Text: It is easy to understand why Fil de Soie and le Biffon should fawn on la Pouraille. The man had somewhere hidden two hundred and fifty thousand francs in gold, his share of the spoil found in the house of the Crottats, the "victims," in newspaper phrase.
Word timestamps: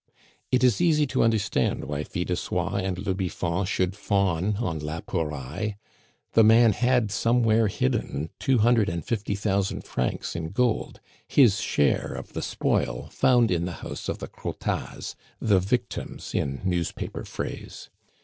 It 0.51 0.63
is 0.63 0.81
easy 0.81 1.05
to 1.05 1.21
understand 1.21 1.83
why 1.83 2.03
Fil 2.03 2.23
de 2.25 2.35
Soie 2.35 2.77
and 2.83 2.97
le 2.97 3.13
Biffon 3.13 3.67
should 3.67 3.95
fawn 3.95 4.55
on 4.55 4.79
la 4.79 4.99
Pouraille. 5.01 5.75
The 6.33 6.43
man 6.43 6.73
had 6.73 7.11
somewhere 7.11 7.67
hidden 7.67 8.31
two 8.39 8.57
hundred 8.57 8.89
and 8.89 9.05
fifty 9.05 9.35
thousand 9.35 9.83
francs 9.83 10.35
in 10.35 10.49
gold, 10.53 11.01
his 11.27 11.59
share 11.61 12.13
of 12.15 12.33
the 12.33 12.41
spoil 12.41 13.09
found 13.11 13.51
in 13.51 13.65
the 13.65 13.73
house 13.85 14.09
of 14.09 14.17
the 14.17 14.27
Crottats, 14.27 15.13
the 15.39 15.59
"victims," 15.59 16.33
in 16.33 16.61
newspaper 16.63 17.23
phrase. 17.23 17.91